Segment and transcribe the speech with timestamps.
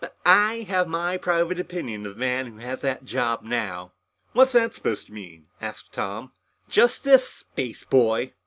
[0.01, 3.91] But I have my private opinion of the man who has that job now!"
[4.33, 6.31] "What's that supposed to mean?" asked Tom.
[6.67, 8.31] "Just this, spaceboy.